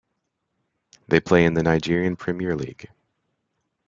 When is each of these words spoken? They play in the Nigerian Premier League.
They 1.09 1.19
play 1.19 1.45
in 1.45 1.53
the 1.53 1.61
Nigerian 1.61 2.15
Premier 2.15 2.55
League. 2.55 2.89